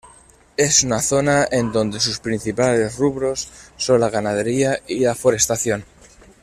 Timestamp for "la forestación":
5.01-5.85